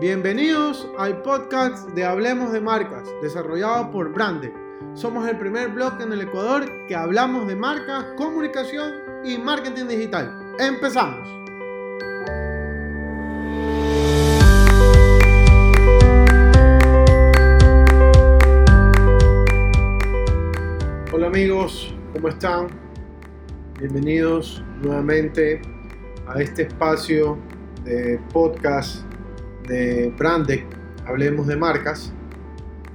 Bienvenidos 0.00 0.88
al 0.96 1.20
podcast 1.20 1.90
de 1.90 2.06
Hablemos 2.06 2.52
de 2.52 2.60
Marcas, 2.62 3.06
desarrollado 3.20 3.90
por 3.90 4.10
Brande. 4.14 4.50
Somos 4.94 5.28
el 5.28 5.36
primer 5.36 5.68
blog 5.68 6.00
en 6.00 6.10
el 6.14 6.22
Ecuador 6.22 6.86
que 6.88 6.94
hablamos 6.94 7.46
de 7.46 7.54
marcas, 7.54 8.06
comunicación 8.16 8.94
y 9.22 9.36
marketing 9.36 9.88
digital. 9.88 10.54
Empezamos. 10.58 11.28
Hola 21.12 21.26
amigos, 21.26 21.94
¿cómo 22.14 22.28
están? 22.28 22.68
Bienvenidos 23.78 24.64
nuevamente 24.80 25.60
a 26.26 26.40
este 26.40 26.62
espacio 26.62 27.36
de 27.84 28.18
podcast 28.32 29.09
de 29.70 30.12
Brandec, 30.18 30.66
Hablemos 31.06 31.46
de 31.46 31.56
Marcas, 31.56 32.12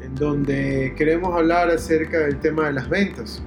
en 0.02 0.14
donde 0.14 0.94
queremos 0.98 1.34
hablar 1.34 1.70
acerca 1.70 2.20
del 2.20 2.40
tema 2.40 2.68
de 2.68 2.74
las 2.74 2.90
ventas. 2.90 3.42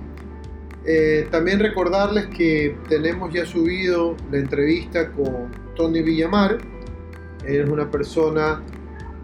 Eh, 0.84 1.28
también 1.30 1.60
recordarles 1.60 2.26
que 2.28 2.76
tenemos 2.88 3.32
ya 3.32 3.44
subido 3.44 4.16
la 4.32 4.38
entrevista 4.38 5.10
con 5.12 5.50
Tony 5.76 6.02
Villamar. 6.02 6.58
Es 7.44 7.68
una 7.68 7.90
persona 7.90 8.62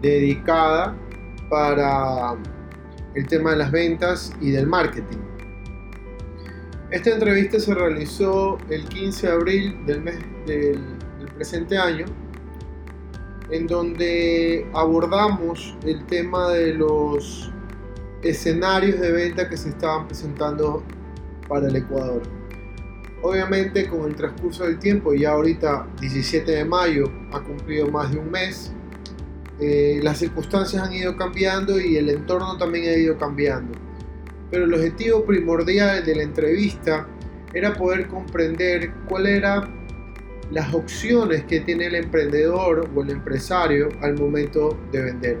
dedicada 0.01 0.95
para 1.49 2.35
el 3.15 3.27
tema 3.27 3.51
de 3.51 3.57
las 3.57 3.71
ventas 3.71 4.31
y 4.39 4.51
del 4.51 4.67
marketing. 4.67 5.17
Esta 6.91 7.09
entrevista 7.09 7.59
se 7.59 7.73
realizó 7.73 8.59
el 8.69 8.85
15 8.87 9.27
de 9.27 9.33
abril 9.33 9.85
del, 9.87 10.01
mes, 10.01 10.19
del 10.45 10.79
presente 11.35 11.77
año 11.77 12.05
en 13.49 13.67
donde 13.67 14.67
abordamos 14.73 15.75
el 15.85 16.05
tema 16.05 16.51
de 16.51 16.73
los 16.73 17.51
escenarios 18.21 18.99
de 18.99 19.11
venta 19.11 19.47
que 19.47 19.57
se 19.57 19.69
estaban 19.69 20.07
presentando 20.07 20.83
para 21.47 21.67
el 21.67 21.75
Ecuador. 21.75 22.21
Obviamente 23.21 23.87
con 23.87 24.05
el 24.05 24.15
transcurso 24.15 24.65
del 24.65 24.79
tiempo, 24.79 25.13
ya 25.13 25.31
ahorita 25.31 25.87
17 25.99 26.51
de 26.51 26.65
mayo 26.65 27.11
ha 27.31 27.41
cumplido 27.41 27.87
más 27.89 28.11
de 28.11 28.19
un 28.19 28.31
mes, 28.31 28.71
eh, 29.59 29.99
las 30.03 30.19
circunstancias 30.19 30.83
han 30.83 30.93
ido 30.93 31.15
cambiando 31.15 31.79
y 31.79 31.95
el 31.97 32.09
entorno 32.09 32.57
también 32.57 32.89
ha 32.89 32.97
ido 32.97 33.17
cambiando. 33.17 33.77
Pero 34.51 34.65
el 34.65 34.73
objetivo 34.73 35.25
primordial 35.25 36.05
de 36.05 36.15
la 36.15 36.23
entrevista 36.23 37.07
era 37.53 37.73
poder 37.73 38.07
comprender 38.07 38.91
cuál 39.07 39.27
era 39.27 39.67
las 40.51 40.73
opciones 40.73 41.43
que 41.45 41.61
tiene 41.61 41.87
el 41.87 41.95
emprendedor 41.95 42.89
o 42.93 43.01
el 43.01 43.09
empresario 43.09 43.89
al 44.01 44.17
momento 44.19 44.77
de 44.91 45.03
vender. 45.03 45.37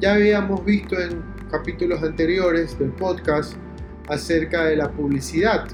Ya 0.00 0.14
habíamos 0.14 0.64
visto 0.64 1.00
en 1.00 1.22
capítulos 1.50 2.02
anteriores 2.02 2.78
del 2.78 2.90
podcast 2.90 3.54
acerca 4.08 4.64
de 4.64 4.76
la 4.76 4.90
publicidad 4.90 5.66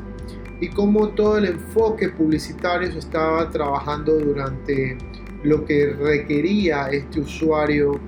y 0.60 0.68
cómo 0.68 1.08
todo 1.10 1.38
el 1.38 1.46
enfoque 1.46 2.08
publicitario 2.08 2.90
se 2.92 2.98
estaba 2.98 3.50
trabajando 3.50 4.18
durante 4.18 4.96
lo 5.42 5.64
que 5.64 5.92
requería 5.92 6.88
este 6.88 7.20
usuario 7.20 8.00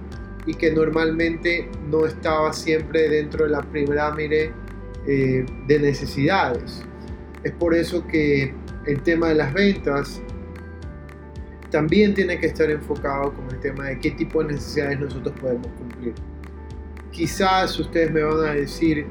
y 0.47 0.55
que 0.55 0.71
normalmente 0.71 1.69
no 1.91 2.07
estaba 2.07 2.53
siempre 2.53 3.09
dentro 3.09 3.45
de 3.45 3.51
la 3.51 3.63
pirámide 3.63 4.53
eh, 5.07 5.45
de 5.67 5.79
necesidades. 5.79 6.83
Es 7.43 7.53
por 7.53 7.75
eso 7.75 8.07
que 8.07 8.55
el 8.87 9.03
tema 9.03 9.29
de 9.29 9.35
las 9.35 9.53
ventas 9.53 10.23
también 11.71 12.15
tiene 12.15 12.39
que 12.39 12.47
estar 12.47 12.71
enfocado 12.71 13.33
con 13.35 13.51
el 13.51 13.61
tema 13.61 13.87
de 13.87 13.99
qué 13.99 14.13
tipo 14.13 14.43
de 14.43 14.55
necesidades 14.55 15.01
nosotros 15.01 15.35
podemos 15.41 15.67
cumplir. 15.79 16.15
Quizás 17.11 17.79
ustedes 17.79 18.13
me 18.13 18.23
van 18.23 18.47
a 18.47 18.53
decir, 18.53 19.07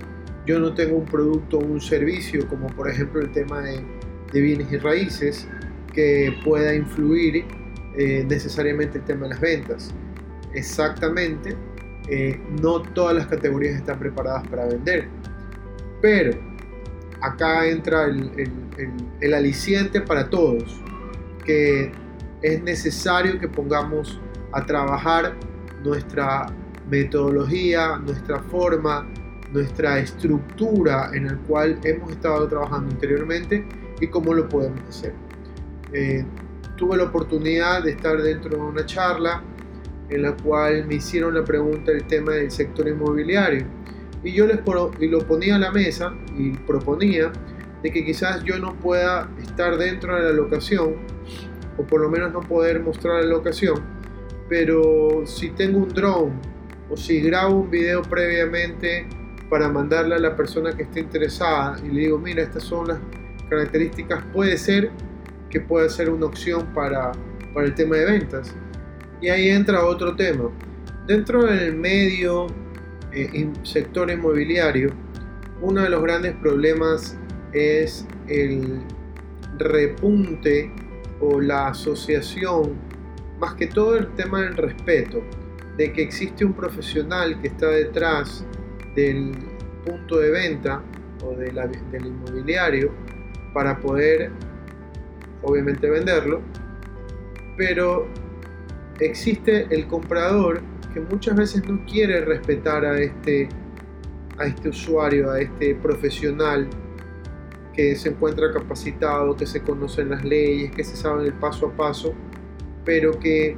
yo 0.45 0.59
no 0.59 0.73
tengo 0.73 0.97
un 0.97 1.05
producto 1.05 1.57
o 1.57 1.65
un 1.65 1.81
servicio, 1.81 2.47
como 2.47 2.67
por 2.67 2.89
ejemplo 2.89 3.21
el 3.21 3.31
tema 3.31 3.61
de, 3.61 3.83
bienes 4.33 4.69
y 4.71 4.77
raíces, 4.77 5.47
que 5.93 6.35
pueda 6.43 6.75
influir 6.75 7.45
eh, 7.97 8.25
necesariamente 8.27 8.97
el 8.97 9.05
tema 9.05 9.23
de 9.23 9.29
las 9.29 9.39
ventas. 9.39 9.93
Exactamente, 10.53 11.55
eh, 12.09 12.39
no 12.61 12.81
todas 12.81 13.15
las 13.15 13.27
categorías 13.27 13.75
están 13.75 13.97
preparadas 13.97 14.47
para 14.49 14.65
vender, 14.65 15.07
pero 16.01 16.31
acá 17.21 17.65
entra 17.67 18.05
el, 18.05 18.29
el, 18.37 18.51
el 19.21 19.33
aliciente 19.33 20.01
para 20.01 20.29
todos, 20.29 20.81
que 21.45 21.91
es 22.45 22.61
necesario 22.61 23.39
que 23.39 23.47
pongamos 23.47 24.19
a 24.51 24.63
trabajar 24.63 25.33
nuestra 25.83 26.45
metodología, 26.87 27.97
nuestra 27.97 28.39
forma, 28.39 29.07
nuestra 29.51 29.97
estructura 29.97 31.09
en 31.13 31.25
el 31.25 31.37
cual 31.39 31.79
hemos 31.83 32.11
estado 32.11 32.47
trabajando 32.47 32.93
anteriormente 32.93 33.65
y 33.99 34.07
cómo 34.07 34.31
lo 34.35 34.47
podemos 34.47 34.79
hacer. 34.87 35.13
Eh, 35.91 36.23
tuve 36.77 36.97
la 36.97 37.05
oportunidad 37.05 37.83
de 37.83 37.91
estar 37.91 38.21
dentro 38.21 38.51
de 38.51 38.61
una 38.61 38.85
charla 38.85 39.41
en 40.09 40.21
la 40.21 40.37
cual 40.37 40.85
me 40.85 40.95
hicieron 40.95 41.33
la 41.33 41.43
pregunta 41.43 41.91
del 41.91 42.05
tema 42.05 42.33
del 42.33 42.51
sector 42.51 42.87
inmobiliario 42.87 43.65
y 44.23 44.33
yo 44.33 44.45
les 44.45 44.59
y 44.99 45.07
lo 45.07 45.19
ponía 45.25 45.55
a 45.55 45.59
la 45.59 45.71
mesa 45.71 46.13
y 46.37 46.51
proponía 46.51 47.31
de 47.81 47.91
que 47.91 48.05
quizás 48.05 48.43
yo 48.43 48.59
no 48.59 48.75
pueda 48.75 49.31
estar 49.41 49.77
dentro 49.77 50.15
de 50.15 50.23
la 50.25 50.31
locación 50.31 50.95
o 51.77 51.83
por 51.83 52.01
lo 52.01 52.09
menos 52.09 52.31
no 52.31 52.41
poder 52.41 52.79
mostrar 52.81 53.23
la 53.23 53.29
locación. 53.29 53.81
Pero 54.47 55.23
si 55.25 55.49
tengo 55.49 55.79
un 55.79 55.89
drone 55.89 56.33
o 56.89 56.97
si 56.97 57.19
grabo 57.21 57.61
un 57.61 57.71
video 57.71 58.01
previamente 58.03 59.07
para 59.49 59.69
mandarle 59.69 60.15
a 60.15 60.19
la 60.19 60.35
persona 60.35 60.75
que 60.75 60.83
esté 60.83 61.01
interesada 61.01 61.77
y 61.83 61.89
le 61.89 62.01
digo, 62.01 62.19
mira, 62.19 62.43
estas 62.43 62.63
son 62.63 62.87
las 62.87 62.99
características, 63.49 64.23
puede 64.33 64.57
ser 64.57 64.91
que 65.49 65.61
pueda 65.61 65.87
ser 65.89 66.09
una 66.09 66.25
opción 66.25 66.73
para, 66.73 67.11
para 67.53 67.65
el 67.65 67.73
tema 67.73 67.95
de 67.95 68.05
ventas. 68.05 68.53
Y 69.21 69.29
ahí 69.29 69.49
entra 69.49 69.85
otro 69.85 70.15
tema. 70.15 70.49
Dentro 71.07 71.45
del 71.45 71.75
medio 71.75 72.47
eh, 73.11 73.49
sector 73.63 74.09
inmobiliario, 74.11 74.91
uno 75.61 75.81
de 75.81 75.89
los 75.89 76.01
grandes 76.01 76.35
problemas 76.35 77.17
es 77.53 78.05
el 78.27 78.81
repunte 79.57 80.71
o 81.19 81.39
la 81.39 81.67
asociación, 81.69 82.73
más 83.39 83.55
que 83.55 83.67
todo 83.67 83.97
el 83.97 84.07
tema 84.15 84.41
del 84.41 84.55
respeto, 84.55 85.21
de 85.77 85.91
que 85.91 86.01
existe 86.01 86.45
un 86.45 86.53
profesional 86.53 87.39
que 87.41 87.47
está 87.47 87.67
detrás 87.67 88.45
del 88.95 89.33
punto 89.85 90.19
de 90.19 90.31
venta 90.31 90.81
o 91.23 91.31
de 91.35 91.51
del 91.91 92.05
inmobiliario 92.05 92.91
para 93.53 93.77
poder 93.79 94.31
obviamente 95.41 95.89
venderlo, 95.89 96.41
pero 97.57 98.07
existe 98.99 99.67
el 99.69 99.87
comprador 99.87 100.61
que 100.93 100.99
muchas 101.01 101.35
veces 101.35 101.67
no 101.67 101.85
quiere 101.85 102.21
respetar 102.21 102.85
a 102.85 102.97
este, 102.99 103.49
a 104.37 104.45
este 104.45 104.69
usuario, 104.69 105.31
a 105.31 105.41
este 105.41 105.75
profesional 105.75 106.67
que 107.75 107.95
se 107.95 108.09
encuentra 108.09 108.53
capacitado, 108.53 109.35
que 109.35 109.45
se 109.45 109.61
conocen 109.61 110.09
las 110.09 110.23
leyes, 110.23 110.71
que 110.71 110.83
se 110.83 110.95
saben 110.95 111.25
el 111.25 111.33
paso 111.33 111.67
a 111.67 111.71
paso, 111.71 112.13
pero 112.85 113.19
que 113.19 113.57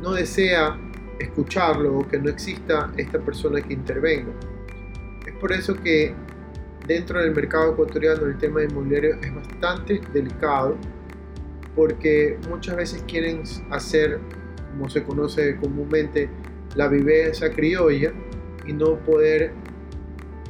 no 0.00 0.12
desea 0.12 0.78
escucharlo 1.18 1.98
o 1.98 2.08
que 2.08 2.18
no 2.18 2.30
exista 2.30 2.90
esta 2.96 3.18
persona 3.18 3.60
que 3.60 3.74
intervenga. 3.74 4.32
Es 5.26 5.34
por 5.34 5.52
eso 5.52 5.74
que 5.74 6.14
dentro 6.86 7.20
del 7.20 7.34
mercado 7.34 7.72
ecuatoriano 7.72 8.24
el 8.26 8.38
tema 8.38 8.62
inmobiliario 8.62 9.16
es 9.20 9.34
bastante 9.34 10.00
delicado 10.12 10.76
porque 11.76 12.38
muchas 12.48 12.76
veces 12.76 13.04
quieren 13.06 13.42
hacer, 13.70 14.18
como 14.70 14.88
se 14.88 15.02
conoce 15.04 15.56
comúnmente, 15.56 16.30
la 16.74 16.88
viveza 16.88 17.50
criolla 17.50 18.12
y 18.66 18.72
no 18.72 18.96
poder 19.00 19.52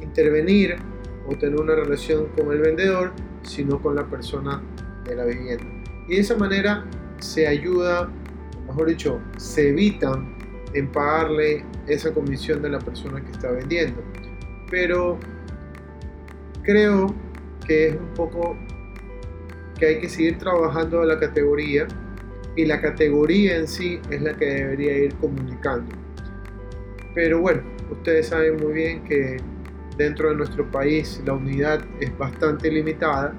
intervenir 0.01 0.77
o 1.29 1.37
tener 1.37 1.59
una 1.59 1.75
relación 1.75 2.27
con 2.35 2.51
el 2.51 2.59
vendedor, 2.59 3.11
sino 3.43 3.79
con 3.81 3.95
la 3.95 4.05
persona 4.05 4.61
de 5.05 5.15
la 5.15 5.25
vivienda. 5.25 5.65
Y 6.07 6.15
de 6.15 6.21
esa 6.21 6.35
manera 6.35 6.85
se 7.19 7.47
ayuda, 7.47 8.09
mejor 8.67 8.87
dicho, 8.87 9.21
se 9.37 9.69
evitan 9.69 10.35
en 10.73 10.87
pagarle 10.91 11.63
esa 11.87 12.11
comisión 12.13 12.61
de 12.61 12.69
la 12.69 12.79
persona 12.79 13.23
que 13.23 13.31
está 13.31 13.51
vendiendo. 13.51 14.01
Pero 14.71 15.19
creo 16.63 17.13
que 17.65 17.89
es 17.89 17.95
un 17.95 18.13
poco 18.15 18.57
que 19.77 19.85
hay 19.85 19.99
que 19.99 20.09
seguir 20.09 20.37
trabajando 20.37 21.01
a 21.01 21.05
la 21.05 21.19
categoría 21.19 21.87
y 22.55 22.65
la 22.65 22.81
categoría 22.81 23.57
en 23.57 23.67
sí 23.67 23.99
es 24.09 24.21
la 24.21 24.35
que 24.35 24.45
debería 24.45 24.97
ir 24.97 25.15
comunicando. 25.15 25.95
Pero 27.13 27.39
bueno, 27.39 27.61
ustedes 27.91 28.27
saben 28.27 28.57
muy 28.57 28.73
bien 28.73 29.03
que 29.03 29.37
dentro 29.99 30.29
de 30.29 30.35
nuestro 30.35 30.65
país 30.71 31.21
la 31.25 31.33
unidad 31.33 31.81
es 31.99 32.17
bastante 32.17 32.71
limitada. 32.71 33.35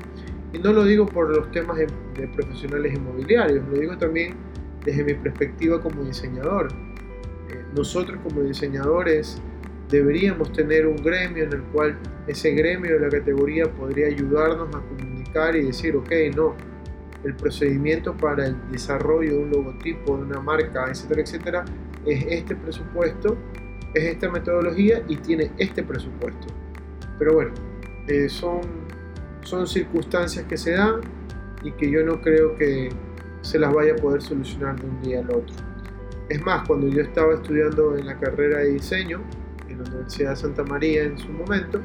Y 0.52 0.58
no 0.58 0.72
lo 0.72 0.84
digo 0.84 1.06
por 1.06 1.34
los 1.34 1.50
temas 1.50 1.78
de, 1.78 2.28
profesionales 2.28 2.94
inmobiliarios, 2.94 3.66
lo 3.68 3.78
digo 3.78 3.96
también 3.96 4.34
desde 4.84 5.02
mi 5.02 5.14
perspectiva 5.14 5.80
como 5.80 6.04
diseñador. 6.04 6.68
eh, 7.48 7.64
nosotros 7.74 8.18
como 8.22 8.42
diseñadores 8.42 9.40
deberíamos 9.88 10.52
tener 10.52 10.86
un 10.86 10.96
gremio 10.96 11.44
en 11.44 11.52
el 11.52 11.62
cual 11.72 11.98
ese 12.26 12.52
gremio 12.52 12.94
de 12.94 13.00
la 13.00 13.08
categoría 13.08 13.64
podría 13.72 14.06
ayudarnos 14.06 14.68
a 14.74 14.80
comunicar 14.80 15.56
y 15.56 15.64
decir, 15.66 15.96
ok, 15.96 16.12
no, 16.36 16.54
el 17.24 17.34
procedimiento 17.34 18.16
para 18.16 18.46
el 18.46 18.56
desarrollo 18.70 19.32
de 19.32 19.38
un 19.38 19.50
logotipo, 19.50 20.16
de 20.18 20.24
una 20.24 20.40
marca, 20.40 20.88
etcétera, 20.88 21.22
etcétera, 21.22 21.64
es 22.06 22.24
este 22.28 22.54
presupuesto, 22.54 23.36
es 23.94 24.04
esta 24.04 24.30
metodología 24.30 25.02
y 25.08 25.16
tiene 25.16 25.50
este 25.58 25.82
presupuesto. 25.82 26.46
Pero 27.18 27.34
bueno, 27.34 27.52
eh, 28.08 28.28
son, 28.28 28.60
son 29.42 29.66
circunstancias 29.66 30.44
que 30.46 30.56
se 30.56 30.72
dan 30.72 31.00
y 31.62 31.72
que 31.72 31.90
yo 31.90 32.04
no 32.04 32.20
creo 32.20 32.56
que 32.56 32.90
se 33.42 33.58
las 33.58 33.72
vaya 33.72 33.92
a 33.92 33.96
poder 33.96 34.22
solucionar 34.22 34.80
de 34.80 34.86
un 34.86 35.02
día 35.02 35.20
al 35.20 35.30
otro. 35.30 35.54
Es 36.28 36.40
más, 36.42 36.66
cuando 36.66 36.88
yo 36.88 37.02
estaba 37.02 37.34
estudiando 37.34 37.96
en 37.96 38.06
la 38.06 38.18
carrera 38.18 38.58
de 38.58 38.70
diseño 38.72 39.20
en 39.68 39.78
la 39.78 39.84
Universidad 39.84 40.30
de 40.30 40.36
Santa 40.36 40.64
María 40.64 41.02
en 41.02 41.18
su 41.18 41.28
momento, 41.28 41.80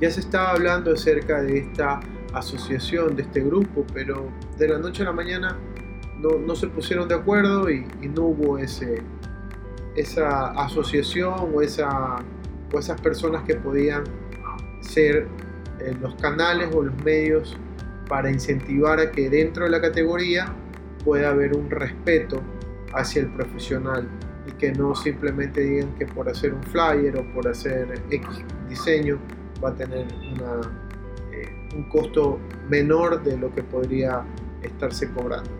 ya 0.00 0.10
se 0.10 0.20
estaba 0.20 0.50
hablando 0.50 0.92
acerca 0.92 1.42
de 1.42 1.58
esta 1.58 2.00
asociación, 2.32 3.16
de 3.16 3.22
este 3.22 3.40
grupo, 3.40 3.86
pero 3.94 4.28
de 4.58 4.68
la 4.68 4.78
noche 4.78 5.02
a 5.02 5.06
la 5.06 5.12
mañana 5.12 5.56
no, 6.18 6.38
no 6.38 6.54
se 6.56 6.66
pusieron 6.66 7.08
de 7.08 7.14
acuerdo 7.14 7.70
y, 7.70 7.86
no 8.14 8.22
hubo 8.22 8.58
ese, 8.58 9.02
esa 9.96 10.50
asociación 10.50 11.34
o, 11.54 11.62
esa, 11.62 12.16
o 12.72 12.78
esas 12.78 13.00
personas 13.00 13.42
que 13.44 13.54
podían 13.54 14.04
ser 14.80 15.28
eh, 15.80 15.94
los 16.00 16.14
canales 16.16 16.68
o 16.74 16.82
los 16.82 16.94
medios 17.04 17.56
para 18.08 18.30
incentivar 18.30 19.00
a 19.00 19.10
que 19.10 19.30
dentro 19.30 19.64
de 19.64 19.70
la 19.70 19.80
categoría 19.80 20.54
pueda 21.04 21.30
haber 21.30 21.56
un 21.56 21.70
respeto 21.70 22.42
hacia 22.92 23.22
el 23.22 23.28
profesional 23.28 24.08
y 24.46 24.52
que 24.52 24.72
no 24.72 24.94
simplemente 24.94 25.60
digan 25.62 25.94
que 25.94 26.06
por 26.06 26.28
hacer 26.28 26.52
un 26.54 26.62
flyer 26.62 27.16
o 27.16 27.24
por 27.32 27.48
hacer 27.48 28.02
X 28.10 28.28
diseño 28.68 29.18
va 29.62 29.70
a 29.70 29.74
tener 29.74 30.06
eh, 31.32 31.68
un 31.74 31.84
costo 31.88 32.38
menor 32.68 33.22
de 33.22 33.36
lo 33.36 33.52
que 33.54 33.62
podría 33.62 34.24
estarse 34.62 35.10
cobrando. 35.10 35.50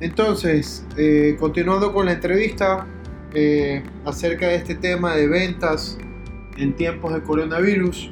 Entonces, 0.00 0.84
eh, 0.98 1.36
continuando 1.40 1.92
con 1.92 2.06
la 2.06 2.12
entrevista 2.12 2.86
eh, 3.32 3.82
acerca 4.04 4.48
de 4.48 4.56
este 4.56 4.74
tema 4.74 5.14
de 5.14 5.26
ventas 5.26 5.96
en 6.58 6.76
tiempos 6.76 7.14
de 7.14 7.22
coronavirus, 7.22 8.10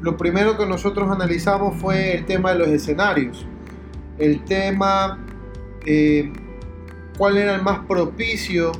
lo 0.00 0.16
primero 0.16 0.58
que 0.58 0.66
nosotros 0.66 1.08
analizamos 1.10 1.80
fue 1.80 2.16
el 2.16 2.26
tema 2.26 2.52
de 2.52 2.58
los 2.58 2.68
escenarios. 2.68 3.46
El 4.18 4.44
tema, 4.44 5.24
eh, 5.86 6.32
cuál 7.16 7.38
era 7.38 7.54
el 7.54 7.62
más 7.62 7.86
propicio 7.86 8.72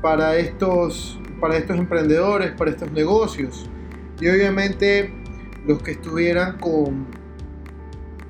para 0.00 0.36
estos, 0.36 1.20
para 1.38 1.58
estos 1.58 1.76
emprendedores, 1.76 2.52
para 2.52 2.70
estos 2.70 2.90
negocios. 2.92 3.68
Y 4.22 4.28
obviamente 4.28 5.12
los 5.66 5.82
que 5.82 5.92
estuvieran 5.92 6.56
con 6.58 7.06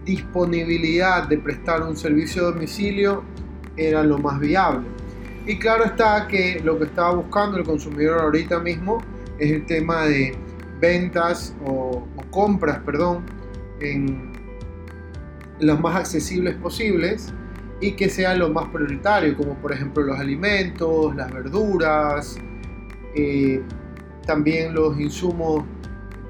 disponibilidad 0.04 1.28
de 1.28 1.38
prestar 1.38 1.82
un 1.82 1.96
servicio 1.96 2.42
de 2.42 2.52
domicilio 2.52 3.22
era 3.76 4.02
lo 4.02 4.18
más 4.18 4.38
viable. 4.40 4.86
Y 5.46 5.58
claro 5.58 5.84
está 5.84 6.26
que 6.26 6.60
lo 6.64 6.78
que 6.78 6.84
estaba 6.84 7.14
buscando 7.14 7.58
el 7.58 7.64
consumidor 7.64 8.20
ahorita 8.20 8.60
mismo 8.60 9.02
es 9.38 9.50
el 9.50 9.66
tema 9.66 10.04
de 10.06 10.34
ventas 10.80 11.54
o, 11.64 12.06
compras, 12.30 12.78
perdón, 12.84 13.24
en 13.80 14.32
los 15.60 15.78
más 15.80 15.96
accesibles 15.96 16.54
posibles 16.56 17.32
y 17.80 17.92
que 17.92 18.08
sea 18.08 18.34
lo 18.34 18.48
más 18.48 18.68
prioritario, 18.68 19.36
como 19.36 19.54
por 19.54 19.72
ejemplo 19.72 20.02
los 20.02 20.18
alimentos, 20.18 21.14
las 21.14 21.32
verduras, 21.32 22.38
eh, 23.14 23.62
también 24.26 24.74
los 24.74 24.98
insumos 24.98 25.64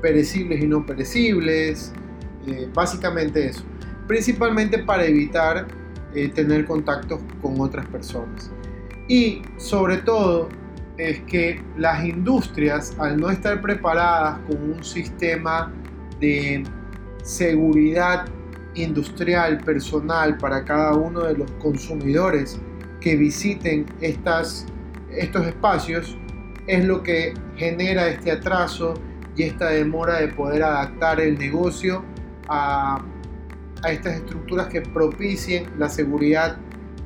perecibles 0.03 0.63
y 0.63 0.67
no 0.67 0.85
perecibles, 0.85 1.93
eh, 2.47 2.69
básicamente 2.75 3.47
eso. 3.47 3.63
Principalmente 4.07 4.79
para 4.79 5.05
evitar 5.07 5.67
eh, 6.15 6.29
tener 6.29 6.65
contactos 6.67 7.21
con 7.43 7.61
otras 7.61 7.87
personas. 7.87 8.51
Y 9.09 9.43
sobre 9.57 9.99
todo 9.99 10.49
es 10.97 11.21
que 11.21 11.63
las 11.77 12.05
industrias, 12.05 12.97
al 12.99 13.19
no 13.19 13.31
estar 13.31 13.61
preparadas 13.61 14.39
con 14.47 14.73
un 14.73 14.85
sistema 14.85 15.73
de 16.21 16.65
seguridad 17.23 18.27
industrial 18.75 19.59
personal 19.59 20.37
para 20.39 20.65
cada 20.65 20.95
uno 20.95 21.21
de 21.25 21.39
los 21.39 21.51
consumidores 21.53 22.61
que 23.01 23.17
visiten 23.17 23.87
estas, 24.01 24.67
estos 25.11 25.47
espacios, 25.47 26.17
es 26.67 26.85
lo 26.85 27.03
que 27.03 27.35
genera 27.57 28.09
este 28.09 28.33
atraso 28.33 28.95
y 29.37 29.43
esta 29.43 29.71
demora 29.71 30.21
de 30.21 30.29
poder 30.29 30.63
adaptar 30.63 31.21
el 31.21 31.39
negocio 31.39 32.03
a, 32.49 33.05
a 33.85 33.93
estas 33.93 34.15
estructuras 34.17 34.69
que 34.69 34.81
propicien 34.81 35.67
la 35.79 35.89
seguridad, 35.89 36.57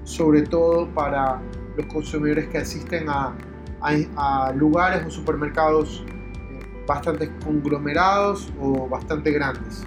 sobre 0.05 0.43
todo 0.43 0.89
para 0.95 1.41
los 1.77 1.87
consumidores 1.87 2.49
que 2.49 2.59
asisten 2.59 3.09
a, 3.09 3.35
a, 3.81 4.53
lugares 4.53 5.05
o 5.07 5.11
supermercados 5.11 6.05
eh, 6.07 6.85
bastante 6.87 7.31
conglomerados 7.45 8.53
o 8.61 8.89
bastante 8.89 9.31
grandes. 9.33 9.87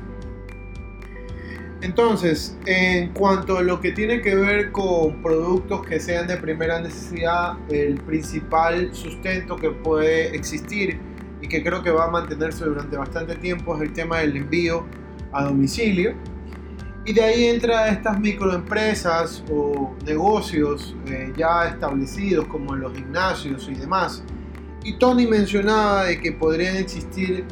Entonces, 1.82 2.56
en 2.68 3.10
cuanto 3.10 3.58
a 3.58 3.64
lo 3.64 3.82
que 3.82 3.92
tiene 3.92 4.22
que 4.22 4.36
ver 4.36 4.72
con 4.72 5.22
productos 5.24 5.84
que 5.84 6.00
sean 6.00 6.28
de 6.28 6.38
primera 6.38 6.80
necesidad, 6.80 7.58
el 7.70 7.96
principal 7.96 8.94
sustento 8.94 9.56
que 9.56 9.72
puede 9.72 10.36
existir 10.36 11.00
y 11.42 11.48
que 11.48 11.64
creo 11.64 11.82
que 11.82 11.90
va 11.90 12.06
a 12.06 12.12
mantenerse 12.12 12.66
durante 12.66 12.96
bastante 12.98 13.36
tiempo 13.36 13.76
es 13.76 13.82
el 13.82 13.94
tema 13.94 14.20
del 14.20 14.38
envío 14.38 14.86
a 15.32 15.46
domicilio. 15.46 16.14
Y 17.04 17.14
de 17.14 17.24
ahí 17.24 17.46
entra 17.46 17.90
estas 17.90 18.20
microempresas 18.20 19.44
o 19.52 19.96
negocios 20.06 20.96
eh, 21.08 21.34
ya 21.36 21.68
establecidos 21.68 22.46
como 22.48 22.76
los 22.76 22.94
gimnasios 22.94 23.68
y 23.70 23.76
demás. 23.76 24.24
Y 24.84 24.98
Tony 24.98 25.26
mencionaba 25.26 26.06
de 26.06 26.20
que 26.20 26.32
podrían 26.32 26.76
existir 26.76 27.46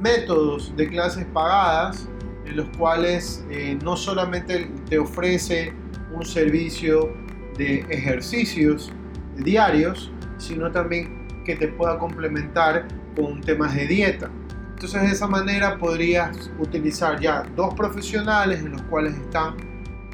métodos 0.00 0.74
de 0.76 0.88
clases 0.88 1.26
pagadas 1.26 2.08
en 2.46 2.56
los 2.56 2.68
cuales 2.76 3.44
eh, 3.50 3.78
no 3.82 3.96
solamente 3.96 4.70
te 4.88 4.98
ofrece 4.98 5.72
un 6.12 6.24
servicio 6.24 7.12
de 7.58 7.80
ejercicios 7.90 8.92
diarios, 9.36 10.12
sino 10.38 10.70
también 10.70 11.42
que 11.44 11.56
te 11.56 11.68
pueda 11.68 11.98
complementar 11.98 12.86
con 13.16 13.40
temas 13.40 13.74
de 13.74 13.86
dieta. 13.86 14.30
Entonces 14.74 15.02
de 15.02 15.08
esa 15.08 15.28
manera 15.28 15.78
podrías 15.78 16.50
utilizar 16.58 17.20
ya 17.20 17.44
dos 17.54 17.74
profesionales 17.74 18.60
en 18.60 18.72
los 18.72 18.82
cuales 18.82 19.14
están 19.14 19.54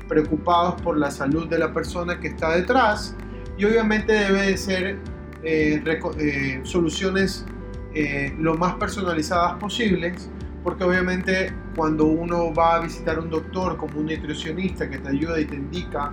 preocupados 0.06 0.80
por 0.82 0.98
la 0.98 1.10
salud 1.10 1.48
de 1.48 1.58
la 1.58 1.72
persona 1.72 2.20
que 2.20 2.28
está 2.28 2.54
detrás 2.54 3.16
y 3.56 3.64
obviamente 3.64 4.12
debe 4.12 4.42
de 4.42 4.56
ser 4.56 4.98
eh, 5.42 5.82
eh, 6.18 6.60
soluciones 6.64 7.46
eh, 7.94 8.34
lo 8.38 8.54
más 8.56 8.74
personalizadas 8.74 9.54
posibles 9.54 10.30
porque 10.62 10.84
obviamente 10.84 11.52
cuando 11.74 12.04
uno 12.04 12.52
va 12.52 12.76
a 12.76 12.80
visitar 12.80 13.18
un 13.18 13.30
doctor 13.30 13.76
como 13.76 13.98
un 13.98 14.06
nutricionista 14.06 14.88
que 14.90 14.98
te 14.98 15.08
ayuda 15.08 15.40
y 15.40 15.46
te 15.46 15.56
indica 15.56 16.12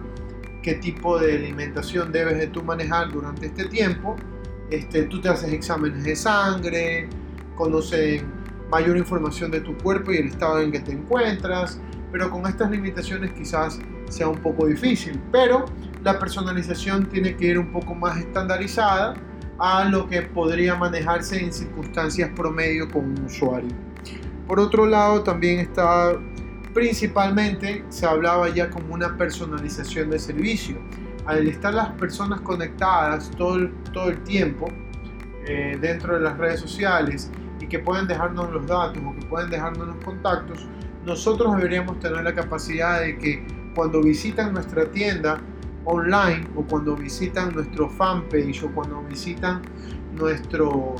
qué 0.64 0.76
tipo 0.76 1.20
de 1.20 1.36
alimentación 1.36 2.12
debes 2.12 2.38
de 2.38 2.48
tú 2.48 2.64
manejar 2.64 3.12
durante 3.12 3.48
este 3.48 3.66
tiempo, 3.66 4.16
este, 4.70 5.04
tú 5.04 5.22
te 5.22 5.30
haces 5.30 5.52
exámenes 5.52 6.04
de 6.04 6.16
sangre, 6.16 7.10
conocen 7.56 8.37
mayor 8.70 8.98
información 8.98 9.52
de 9.52 9.62
tu 9.62 9.78
cuerpo 9.78 10.12
y 10.12 10.18
el 10.18 10.28
estado 10.28 10.62
en 10.62 10.72
que 10.72 10.80
te 10.80 10.92
encuentras, 10.92 11.80
pero 12.12 12.30
con 12.30 12.46
estas 12.46 12.72
limitaciones 12.72 13.32
quizás 13.32 13.80
sea 14.10 14.28
un 14.28 14.38
poco 14.38 14.68
difícil, 14.68 15.20
pero 15.32 15.66
la 16.04 16.20
personalización 16.20 17.08
tiene 17.10 17.36
que 17.36 17.48
ir 17.48 17.60
un 17.60 17.72
poco 17.72 17.94
más 17.94 18.18
estandarizada 18.18 19.16
a 19.60 19.86
lo 19.86 20.08
que 20.08 20.22
podría 20.22 20.76
manejarse 20.76 21.44
en 21.44 21.52
circunstancias 21.52 22.30
promedio 22.36 22.90
con 22.90 23.06
un 23.06 23.26
usuario. 23.26 23.70
Por 24.48 24.60
otro 24.60 24.86
lado, 24.86 25.24
también 25.24 25.60
está 25.60 26.14
principalmente, 26.74 27.84
se 27.90 28.06
hablaba 28.06 28.50
ya 28.50 28.70
como 28.70 28.94
una 28.94 29.18
personalización 29.18 30.12
de 30.12 30.20
servicio. 30.20 30.78
Al 31.26 31.48
estar 31.48 31.74
las 31.74 31.90
personas 31.94 32.42
conectadas 32.42 33.32
todo 33.32 33.56
el, 33.56 33.74
todo 33.92 34.10
el 34.10 34.24
tiempo 34.24 34.68
eh, 35.46 35.78
dentro 35.82 36.14
de 36.14 36.22
las 36.22 36.38
redes 36.38 36.60
sociales 36.60 37.32
que 37.68 37.80
pueden 37.80 38.08
dejarnos 38.08 38.52
los 38.52 38.66
datos 38.66 39.02
o 39.06 39.16
que 39.16 39.26
pueden 39.28 39.50
dejarnos 39.50 39.88
los 39.88 40.04
contactos, 40.04 40.68
nosotros 41.06 41.56
deberíamos 41.56 42.00
tener 42.00 42.24
la 42.24 42.34
capacidad 42.34 43.02
de 43.02 43.18
que 43.18 43.46
cuando 43.76 44.02
visitan 44.02 44.54
nuestra 44.54 44.90
tienda 44.92 45.40
online 45.86 46.46
o 46.56 46.64
cuando 46.64 46.96
visitan 46.96 47.54
nuestro 47.54 47.90
fanpage 47.90 48.64
o 48.64 48.72
cuando 48.74 49.02
visitan 49.04 49.62
nuestro, 50.16 50.96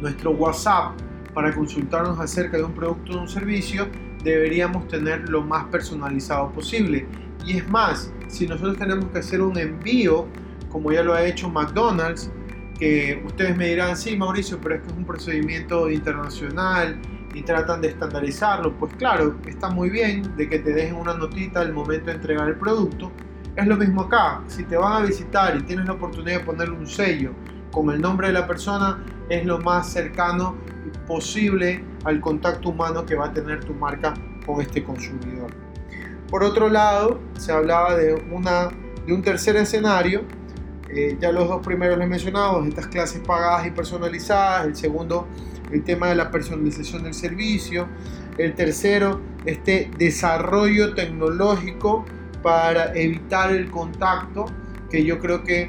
nuestro 0.00 0.30
WhatsApp 0.32 0.92
para 1.34 1.52
consultarnos 1.52 2.18
acerca 2.20 2.56
de 2.56 2.64
un 2.64 2.72
producto 2.72 3.18
o 3.18 3.22
un 3.22 3.28
servicio, 3.28 3.88
deberíamos 4.22 4.86
tener 4.88 5.28
lo 5.28 5.42
más 5.42 5.64
personalizado 5.64 6.52
posible. 6.52 7.06
Y 7.44 7.58
es 7.58 7.68
más, 7.68 8.12
si 8.28 8.46
nosotros 8.46 8.78
tenemos 8.78 9.06
que 9.06 9.18
hacer 9.18 9.42
un 9.42 9.58
envío, 9.58 10.26
como 10.70 10.92
ya 10.92 11.02
lo 11.02 11.12
ha 11.12 11.24
hecho 11.24 11.50
McDonald's, 11.50 12.30
que 12.78 13.22
ustedes 13.24 13.56
me 13.56 13.68
dirán, 13.68 13.96
sí, 13.96 14.16
Mauricio, 14.16 14.58
pero 14.60 14.76
es 14.76 14.82
que 14.82 14.88
es 14.88 14.94
un 14.94 15.04
procedimiento 15.04 15.90
internacional 15.90 17.00
y 17.34 17.42
tratan 17.42 17.80
de 17.80 17.88
estandarizarlo. 17.88 18.72
Pues 18.74 18.94
claro, 18.94 19.36
está 19.46 19.70
muy 19.70 19.90
bien 19.90 20.36
de 20.36 20.48
que 20.48 20.58
te 20.58 20.72
dejen 20.72 20.96
una 20.96 21.14
notita 21.14 21.60
al 21.60 21.72
momento 21.72 22.06
de 22.06 22.12
entregar 22.12 22.48
el 22.48 22.56
producto. 22.56 23.12
Es 23.56 23.66
lo 23.66 23.76
mismo 23.76 24.02
acá, 24.02 24.42
si 24.48 24.64
te 24.64 24.76
van 24.76 25.02
a 25.02 25.06
visitar 25.06 25.56
y 25.56 25.62
tienes 25.62 25.86
la 25.86 25.92
oportunidad 25.92 26.38
de 26.38 26.44
ponerle 26.44 26.76
un 26.76 26.86
sello 26.86 27.32
con 27.70 27.90
el 27.90 28.00
nombre 28.00 28.28
de 28.28 28.32
la 28.32 28.46
persona, 28.46 29.04
es 29.28 29.44
lo 29.44 29.60
más 29.60 29.90
cercano 29.90 30.56
posible 31.06 31.84
al 32.04 32.20
contacto 32.20 32.70
humano 32.70 33.04
que 33.04 33.14
va 33.14 33.26
a 33.26 33.32
tener 33.32 33.64
tu 33.64 33.74
marca 33.74 34.14
con 34.44 34.60
este 34.60 34.82
consumidor. 34.82 35.50
Por 36.28 36.42
otro 36.42 36.68
lado, 36.68 37.20
se 37.38 37.52
hablaba 37.52 37.94
de, 37.94 38.14
una, 38.32 38.68
de 39.06 39.12
un 39.12 39.22
tercer 39.22 39.56
escenario 39.56 40.22
eh, 40.94 41.16
ya 41.20 41.32
los 41.32 41.48
dos 41.48 41.64
primeros 41.64 41.98
les 41.98 42.06
he 42.06 42.10
mencionado, 42.10 42.64
estas 42.64 42.86
clases 42.86 43.20
pagadas 43.20 43.66
y 43.66 43.70
personalizadas. 43.70 44.66
El 44.66 44.76
segundo, 44.76 45.26
el 45.72 45.82
tema 45.82 46.08
de 46.08 46.14
la 46.14 46.30
personalización 46.30 47.02
del 47.02 47.14
servicio. 47.14 47.88
El 48.38 48.54
tercero, 48.54 49.20
este 49.44 49.90
desarrollo 49.98 50.94
tecnológico 50.94 52.04
para 52.42 52.94
evitar 52.94 53.52
el 53.52 53.70
contacto, 53.70 54.46
que 54.90 55.04
yo 55.04 55.18
creo 55.18 55.42
que 55.42 55.62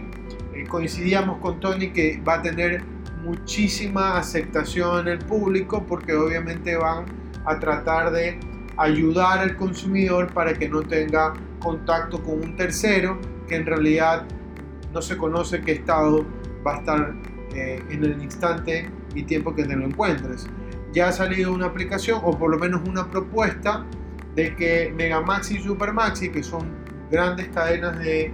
eh, 0.54 0.66
coincidíamos 0.68 1.40
con 1.40 1.60
Tony 1.60 1.92
que 1.92 2.22
va 2.28 2.36
a 2.36 2.42
tener 2.42 2.84
muchísima 3.24 4.18
aceptación 4.18 5.08
en 5.08 5.14
el 5.14 5.20
público 5.20 5.84
porque 5.88 6.14
obviamente 6.14 6.76
van 6.76 7.06
a 7.46 7.60
tratar 7.60 8.12
de 8.12 8.40
ayudar 8.78 9.40
al 9.40 9.56
consumidor 9.56 10.32
para 10.34 10.54
que 10.54 10.70
no 10.70 10.84
tenga 10.84 11.34
contacto 11.60 12.22
con 12.22 12.44
un 12.44 12.56
tercero 12.56 13.20
que 13.48 13.56
en 13.56 13.66
realidad 13.66 14.26
no 14.96 15.02
se 15.02 15.18
conoce 15.18 15.62
qué 15.62 15.74
estado 15.74 16.26
va 16.66 16.76
a 16.76 16.78
estar 16.78 17.14
eh, 17.54 17.84
en 17.90 18.04
el 18.04 18.24
instante 18.24 18.90
y 19.14 19.24
tiempo 19.24 19.54
que 19.54 19.66
te 19.66 19.76
lo 19.76 19.86
encuentres. 19.86 20.48
Ya 20.94 21.10
ha 21.10 21.12
salido 21.12 21.54
una 21.54 21.68
aplicación 21.68 22.22
o 22.24 22.36
por 22.40 22.50
lo 22.50 22.58
menos 22.58 22.82
una 22.88 23.12
propuesta 23.12 23.86
de 24.36 24.56
que 24.56 24.94
Megamaxi 24.96 25.58
y 25.58 25.60
Supermaxi, 25.62 26.30
que 26.30 26.42
son 26.42 26.70
grandes 27.12 27.50
cadenas 27.50 28.00
de, 28.00 28.34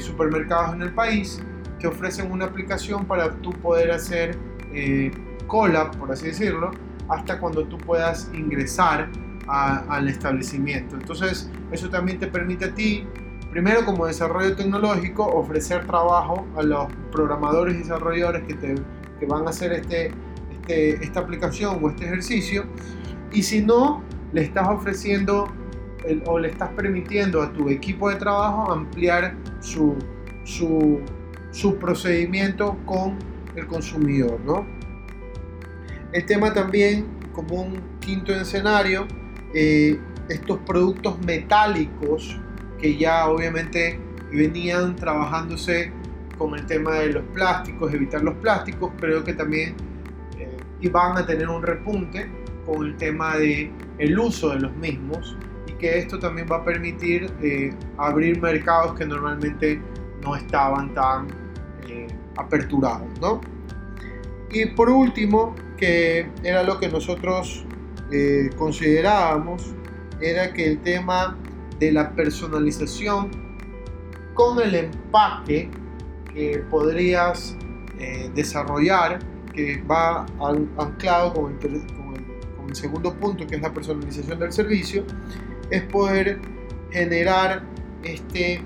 supermercados 0.00 0.74
en 0.74 0.82
el 0.82 0.92
país, 0.92 1.42
que 1.78 1.86
ofrecen 1.86 2.30
una 2.30 2.44
aplicación 2.44 3.06
para 3.06 3.30
tú 3.36 3.50
poder 3.52 3.90
hacer 3.90 4.36
eh, 4.74 5.10
cola, 5.46 5.90
por 5.92 6.12
así 6.12 6.26
decirlo, 6.26 6.72
hasta 7.08 7.40
cuando 7.40 7.64
tú 7.64 7.78
puedas 7.78 8.30
ingresar 8.34 9.08
al 9.48 10.08
establecimiento. 10.08 10.96
Entonces, 10.96 11.50
eso 11.70 11.88
también 11.88 12.18
te 12.18 12.26
permite 12.26 12.66
a 12.66 12.74
ti 12.74 13.06
primero 13.52 13.84
como 13.84 14.06
desarrollo 14.06 14.56
tecnológico, 14.56 15.26
ofrecer 15.26 15.86
trabajo 15.86 16.46
a 16.56 16.62
los 16.62 16.86
programadores 17.12 17.74
y 17.74 17.78
desarrolladores 17.78 18.44
que, 18.44 18.54
te, 18.54 18.74
que 19.20 19.26
van 19.26 19.46
a 19.46 19.50
hacer 19.50 19.72
este, 19.72 20.10
este, 20.50 21.04
esta 21.04 21.20
aplicación 21.20 21.78
o 21.82 21.90
este 21.90 22.06
ejercicio. 22.06 22.64
Y 23.30 23.42
si 23.42 23.60
no, 23.62 24.02
le 24.32 24.42
estás 24.42 24.66
ofreciendo 24.68 25.52
o 26.26 26.38
le 26.38 26.48
estás 26.48 26.70
permitiendo 26.70 27.42
a 27.42 27.52
tu 27.52 27.68
equipo 27.68 28.08
de 28.08 28.16
trabajo 28.16 28.72
ampliar 28.72 29.36
su, 29.60 29.96
su, 30.44 31.00
su 31.50 31.76
procedimiento 31.76 32.76
con 32.86 33.18
el 33.54 33.66
consumidor. 33.66 34.40
¿no? 34.46 34.66
El 36.12 36.24
tema 36.24 36.54
también, 36.54 37.06
como 37.34 37.62
un 37.62 37.80
quinto 38.00 38.32
escenario, 38.32 39.06
eh, 39.54 40.00
estos 40.30 40.58
productos 40.60 41.18
metálicos 41.24 42.40
que 42.82 42.96
ya 42.96 43.28
obviamente 43.28 43.98
venían 44.32 44.96
trabajándose 44.96 45.92
con 46.36 46.54
el 46.58 46.66
tema 46.66 46.96
de 46.96 47.12
los 47.12 47.24
plásticos, 47.32 47.94
evitar 47.94 48.22
los 48.22 48.34
plásticos, 48.34 48.90
creo 48.98 49.22
que 49.22 49.34
también 49.34 49.76
eh, 50.36 50.56
iban 50.80 51.16
a 51.16 51.24
tener 51.24 51.48
un 51.48 51.62
repunte 51.62 52.28
con 52.66 52.84
el 52.84 52.96
tema 52.96 53.36
de 53.36 53.70
el 53.98 54.18
uso 54.18 54.50
de 54.50 54.60
los 54.60 54.74
mismos 54.76 55.36
y 55.68 55.72
que 55.74 55.98
esto 55.98 56.18
también 56.18 56.48
va 56.50 56.56
a 56.56 56.64
permitir 56.64 57.30
eh, 57.40 57.72
abrir 57.98 58.40
mercados 58.40 58.98
que 58.98 59.06
normalmente 59.06 59.80
no 60.24 60.34
estaban 60.34 60.92
tan 60.92 61.28
eh, 61.88 62.08
aperturados, 62.36 63.08
¿no? 63.20 63.40
Y 64.50 64.66
por 64.66 64.90
último, 64.90 65.54
que 65.76 66.28
era 66.42 66.62
lo 66.62 66.78
que 66.78 66.88
nosotros 66.88 67.64
considerábamos, 68.58 69.72
era 70.20 70.52
que 70.52 70.66
el 70.72 70.78
tema 70.82 71.38
de 71.82 71.90
la 71.90 72.12
personalización 72.12 73.28
con 74.34 74.60
el 74.62 74.72
empaque 74.76 75.68
que 76.32 76.64
podrías 76.70 77.56
eh, 77.98 78.30
desarrollar, 78.36 79.18
que 79.52 79.82
va 79.82 80.24
anclado 80.78 81.34
con 81.34 81.58
el, 81.60 81.82
segundo 82.72 83.12
punto, 83.14 83.46
que 83.46 83.56
es 83.56 83.62
la 83.62 83.74
personalización 83.74 84.38
del 84.38 84.52
servicio, 84.52 85.04
es 85.70 85.82
poder 85.82 86.40
generar 86.90 87.64
este, 88.04 88.62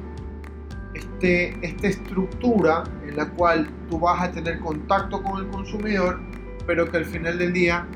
este, 0.95 1.67
esta 1.67 1.89
estructura 1.89 2.85
en 3.09 3.17
la 3.17 3.31
cual 3.31 3.69
tú 3.89 3.99
vas 3.99 4.23
a 4.23 4.31
tener 4.31 4.61
contacto 4.61 5.23
con 5.23 5.39
el 5.39 5.49
consumidor, 5.49 6.21
pero 6.67 6.89
que 6.89 6.99
al 6.99 7.07
final 7.07 7.39
del 7.39 7.53
día 7.53 7.87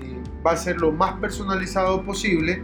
eh, 0.00 0.22
va 0.46 0.52
a 0.52 0.56
ser 0.56 0.76
lo 0.76 0.92
más 0.92 1.14
personalizado 1.14 2.04
posible 2.04 2.62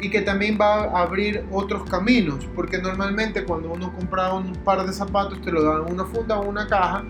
y 0.00 0.10
que 0.10 0.22
también 0.22 0.58
va 0.60 0.84
a 0.84 1.02
abrir 1.02 1.44
otros 1.50 1.88
caminos, 1.90 2.46
porque 2.54 2.78
normalmente 2.78 3.44
cuando 3.44 3.72
uno 3.72 3.92
compra 3.92 4.32
un 4.32 4.52
par 4.64 4.86
de 4.86 4.92
zapatos 4.92 5.40
te 5.42 5.50
lo 5.50 5.62
dan 5.62 5.86
en 5.86 5.94
una 5.94 6.04
funda 6.04 6.38
o 6.38 6.48
una 6.48 6.66
caja, 6.66 7.04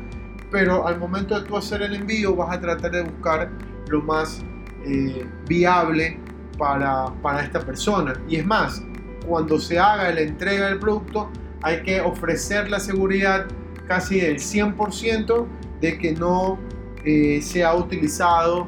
pero 0.50 0.86
al 0.86 0.98
momento 0.98 1.38
de 1.38 1.46
tú 1.46 1.56
hacer 1.56 1.82
el 1.82 1.94
envío 1.94 2.34
vas 2.34 2.56
a 2.56 2.60
tratar 2.60 2.90
de 2.90 3.02
buscar 3.02 3.50
lo 3.88 4.02
más 4.02 4.42
eh, 4.84 5.26
viable 5.46 6.18
para, 6.56 7.06
para 7.22 7.42
esta 7.42 7.60
persona. 7.60 8.14
Y 8.28 8.36
es 8.36 8.46
más, 8.46 8.82
cuando 9.26 9.58
se 9.58 9.78
haga 9.78 10.10
la 10.10 10.20
entrega 10.20 10.68
del 10.68 10.78
producto, 10.78 11.30
hay 11.62 11.82
que 11.82 12.00
ofrecer 12.00 12.70
la 12.70 12.80
seguridad 12.80 13.46
casi 13.86 14.20
del 14.20 14.36
100% 14.36 15.46
de 15.80 15.98
que 15.98 16.12
no 16.12 16.58
eh, 17.04 17.40
utilizado 17.76 18.66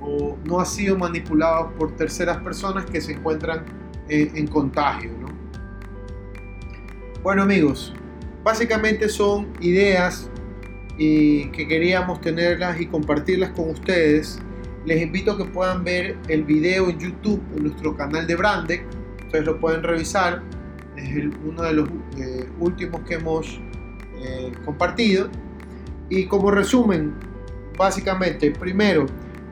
o 0.00 0.36
no 0.44 0.60
ha 0.60 0.64
sido 0.64 0.96
manipulado 0.96 1.72
por 1.74 1.94
terceras 1.96 2.38
personas 2.38 2.84
que 2.86 3.00
se 3.00 3.12
encuentran 3.12 3.64
en, 4.08 4.46
contagio. 4.48 5.10
Bueno 7.22 7.42
amigos, 7.42 7.94
básicamente 8.42 9.08
son 9.08 9.48
ideas 9.60 10.28
y 10.98 11.46
que 11.50 11.68
queríamos 11.68 12.20
tenerlas 12.20 12.80
y 12.80 12.86
compartirlas 12.86 13.50
con 13.50 13.70
ustedes. 13.70 14.40
Les 14.84 15.02
invito 15.02 15.32
a 15.32 15.36
que 15.36 15.44
puedan 15.44 15.84
ver 15.84 16.16
el 16.28 16.44
video 16.44 16.88
en 16.88 16.98
YouTube 16.98 17.40
en 17.54 17.64
nuestro 17.64 17.96
canal 17.96 18.26
de 18.26 18.34
Brandec. 18.34 18.84
Ustedes 19.26 19.44
lo 19.44 19.60
pueden 19.60 19.82
revisar. 19.82 20.42
Es 20.96 21.08
uno 21.44 21.62
de 21.62 21.72
los 21.72 21.88
eh, 22.18 22.48
últimos 22.58 23.02
que 23.02 23.14
hemos 23.14 23.60
eh, 24.22 24.52
compartido. 24.64 25.28
Y 26.08 26.24
como 26.26 26.50
resumen, 26.50 27.14
básicamente, 27.78 28.50
primero, 28.50 29.06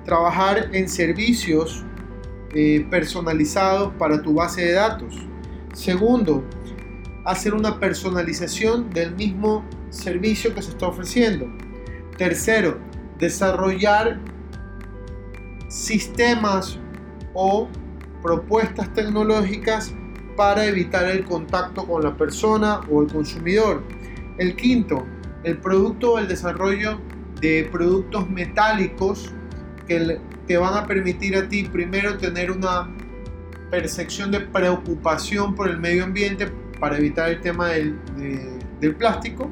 trabajar 0.09 0.71
en 0.73 0.89
servicios 0.89 1.85
eh, 2.55 2.87
personalizados 2.91 3.93
para 3.99 4.23
tu 4.23 4.33
base 4.33 4.65
de 4.65 4.73
datos. 4.73 5.15
Segundo, 5.75 6.43
hacer 7.27 7.53
una 7.53 7.79
personalización 7.79 8.89
del 8.89 9.15
mismo 9.15 9.63
servicio 9.91 10.55
que 10.55 10.63
se 10.63 10.71
está 10.71 10.89
ofreciendo. 10.89 11.47
Tercero, 12.17 12.79
desarrollar 13.19 14.19
sistemas 15.69 16.79
o 17.35 17.69
propuestas 18.23 18.91
tecnológicas 18.95 19.93
para 20.39 20.65
evitar 20.65 21.05
el 21.05 21.27
contacto 21.27 21.87
con 21.87 22.03
la 22.03 22.17
persona 22.17 22.81
o 22.91 23.03
el 23.03 23.13
consumidor. 23.13 23.83
El 24.39 24.57
quinto, 24.57 25.05
el 25.45 25.59
producto 25.59 26.15
o 26.15 26.19
el 26.19 26.29
desarrollo 26.29 26.99
de 27.43 27.69
productos 27.71 28.31
metálicos 28.31 29.35
que 29.89 30.21
te 30.47 30.57
van 30.57 30.75
a 30.75 30.87
permitir 30.87 31.37
a 31.37 31.49
ti 31.49 31.65
primero 31.65 32.17
tener 32.19 32.51
una 32.51 32.89
percepción 33.71 34.31
de 34.31 34.41
preocupación 34.41 35.55
por 35.55 35.69
el 35.69 35.79
medio 35.79 36.05
ambiente 36.05 36.47
para 36.79 36.99
evitar 36.99 37.31
el 37.31 37.41
tema 37.41 37.69
del, 37.71 37.99
plástico. 38.97 39.51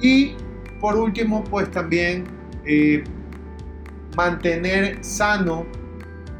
Y 0.00 0.34
por 0.80 0.96
último 0.96 1.44
pues 1.44 1.70
también 1.70 2.24
eh, 2.64 3.04
mantener 4.16 5.04
sano 5.04 5.64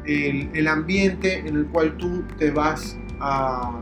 el, 0.05 0.67
ambiente 0.67 1.39
en 1.39 1.55
el 1.55 1.65
cual 1.67 1.95
tú 1.97 2.23
te 2.37 2.51
vas 2.51 2.97
a 3.19 3.81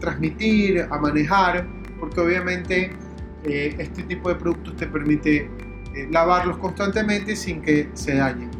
transmitir, 0.00 0.86
a 0.90 0.98
manejar, 0.98 1.66
porque 2.00 2.20
obviamente 2.20 2.90
eh, 3.44 3.74
este 3.78 4.02
tipo 4.04 4.28
de 4.28 4.36
productos 4.36 4.76
te 4.76 4.86
permite 4.86 5.50
eh, 5.94 6.08
lavarlos 6.10 6.58
constantemente 6.58 7.36
sin 7.36 7.62
que 7.62 7.90
se 7.94 8.16
dañen. 8.16 8.50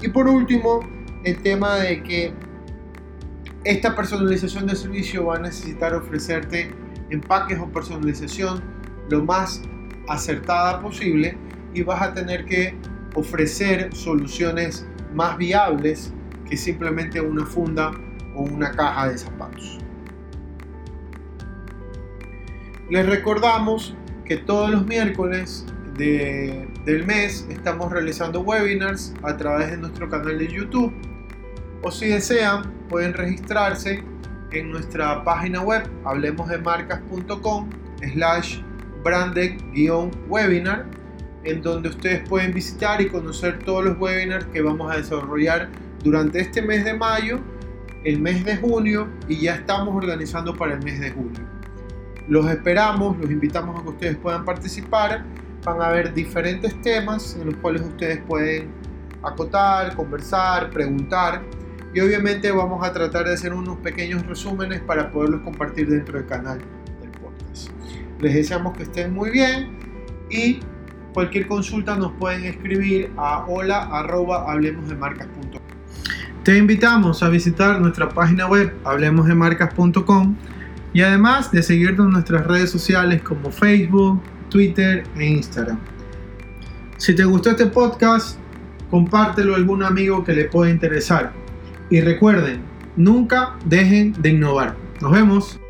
Y 0.00 0.08
por 0.08 0.28
último, 0.28 0.80
el 1.24 1.42
tema 1.42 1.76
de 1.76 2.02
que 2.02 2.32
esta 3.64 3.94
personalización 3.94 4.66
de 4.66 4.76
servicio 4.76 5.26
va 5.26 5.36
a 5.36 5.40
necesitar 5.40 5.94
ofrecerte 5.94 6.70
empaques 7.10 7.58
o 7.58 7.66
personalización 7.66 8.62
lo 9.10 9.24
más 9.24 9.62
acertada 10.08 10.80
posible 10.80 11.36
y 11.74 11.82
vas 11.82 12.00
a 12.00 12.14
tener 12.14 12.44
que 12.44 12.74
ofrecer 13.14 13.94
soluciones 13.94 14.86
más 15.14 15.36
viables 15.36 16.12
que 16.48 16.56
simplemente 16.56 17.20
una 17.20 17.44
funda 17.44 17.90
o 18.34 18.42
una 18.42 18.70
caja 18.70 19.08
de 19.08 19.18
zapatos. 19.18 19.78
Les 22.90 23.04
recordamos 23.06 23.94
que 24.24 24.36
todos 24.36 24.70
los 24.70 24.86
miércoles 24.86 25.66
del 26.88 27.04
mes 27.04 27.46
estamos 27.50 27.92
realizando 27.92 28.40
webinars 28.40 29.12
a 29.22 29.36
través 29.36 29.70
de 29.70 29.76
nuestro 29.76 30.08
canal 30.08 30.38
de 30.38 30.48
YouTube 30.48 30.90
o 31.82 31.90
si 31.90 32.08
desean 32.08 32.72
pueden 32.88 33.12
registrarse 33.12 34.02
en 34.52 34.70
nuestra 34.70 35.22
página 35.22 35.60
web 35.60 35.86
hablemosdemarcas.com 36.06 37.68
slash 38.14 38.60
branded-webinar 39.04 40.86
en 41.44 41.60
donde 41.60 41.90
ustedes 41.90 42.26
pueden 42.26 42.54
visitar 42.54 43.02
y 43.02 43.08
conocer 43.08 43.58
todos 43.58 43.84
los 43.84 43.98
webinars 43.98 44.46
que 44.46 44.62
vamos 44.62 44.90
a 44.90 44.96
desarrollar 44.96 45.68
durante 46.02 46.40
este 46.40 46.62
mes 46.62 46.86
de 46.86 46.94
mayo, 46.94 47.38
el 48.04 48.18
mes 48.18 48.46
de 48.46 48.56
junio 48.56 49.08
y 49.28 49.42
ya 49.42 49.56
estamos 49.56 49.94
organizando 49.94 50.56
para 50.56 50.72
el 50.72 50.82
mes 50.82 50.98
de 51.00 51.10
julio. 51.10 51.40
Los 52.28 52.50
esperamos, 52.50 53.18
los 53.18 53.30
invitamos 53.30 53.78
a 53.78 53.82
que 53.82 53.88
ustedes 53.90 54.16
puedan 54.16 54.46
participar. 54.46 55.26
Van 55.68 55.82
a 55.82 55.88
haber 55.88 56.14
diferentes 56.14 56.80
temas 56.80 57.36
en 57.38 57.48
los 57.48 57.56
cuales 57.56 57.82
ustedes 57.82 58.22
pueden 58.26 58.70
acotar, 59.22 59.94
conversar, 59.94 60.70
preguntar. 60.70 61.42
Y 61.92 62.00
obviamente 62.00 62.50
vamos 62.50 62.82
a 62.82 62.90
tratar 62.90 63.26
de 63.26 63.34
hacer 63.34 63.52
unos 63.52 63.76
pequeños 63.80 64.24
resúmenes 64.26 64.80
para 64.80 65.10
poderlos 65.10 65.42
compartir 65.42 65.90
dentro 65.90 66.16
del 66.16 66.26
canal 66.26 66.58
del 67.02 67.10
podcast. 67.10 67.70
Les 68.18 68.32
deseamos 68.32 68.78
que 68.78 68.84
estén 68.84 69.12
muy 69.12 69.30
bien 69.30 69.76
y 70.30 70.60
cualquier 71.12 71.46
consulta 71.46 71.96
nos 71.96 72.12
pueden 72.12 72.46
escribir 72.46 73.12
a 73.18 73.44
hola 73.46 73.90
Te 76.44 76.56
invitamos 76.56 77.22
a 77.22 77.28
visitar 77.28 77.78
nuestra 77.78 78.08
página 78.08 78.46
web 78.46 78.74
hablemosdemarcas.com 78.84 80.34
y 80.94 81.02
además 81.02 81.52
de 81.52 81.62
seguirnos 81.62 82.06
en 82.06 82.12
nuestras 82.14 82.46
redes 82.46 82.70
sociales 82.70 83.20
como 83.20 83.50
Facebook, 83.50 84.22
Twitter 84.48 85.04
e 85.16 85.26
Instagram. 85.26 85.78
Si 86.96 87.14
te 87.14 87.24
gustó 87.24 87.50
este 87.50 87.66
podcast, 87.66 88.38
compártelo 88.90 89.54
a 89.54 89.56
algún 89.56 89.82
amigo 89.82 90.24
que 90.24 90.32
le 90.32 90.44
pueda 90.44 90.70
interesar. 90.70 91.32
Y 91.90 92.00
recuerden, 92.00 92.62
nunca 92.96 93.56
dejen 93.64 94.14
de 94.20 94.30
innovar. 94.30 94.76
Nos 95.00 95.12
vemos. 95.12 95.60